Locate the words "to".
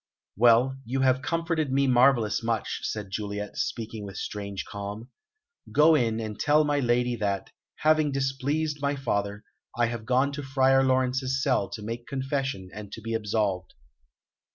10.31-10.41, 11.69-11.83, 12.93-12.99